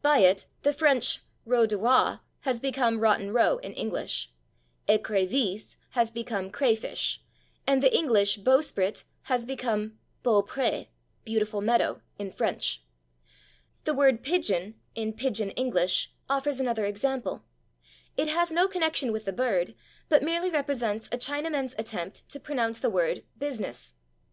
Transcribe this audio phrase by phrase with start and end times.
[0.00, 4.30] By it the French /route de roi/ has become /Rotten Row/ in English,
[4.88, 7.18] /écrevisse/ has become /crayfish/,
[7.66, 10.86] and the English /bowsprit/ has become /beau pré/
[11.26, 12.84] (=/beautiful meadow/) in French.
[13.82, 17.42] The word /pigeon/, in /Pigeon English/, offers another example;
[18.16, 19.74] it has no connection with the bird,
[20.08, 23.94] but merely represents a Chinaman's attempt to pronounce the word /business